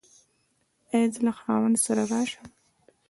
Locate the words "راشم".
2.11-2.47